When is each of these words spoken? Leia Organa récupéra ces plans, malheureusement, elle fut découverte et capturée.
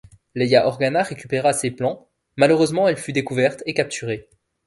Leia 0.33 0.65
Organa 0.65 1.03
récupéra 1.03 1.53
ces 1.53 1.69
plans, 1.69 2.09
malheureusement, 2.35 2.87
elle 2.87 2.97
fut 2.97 3.13
découverte 3.13 3.61
et 3.67 3.75
capturée. 3.75 4.29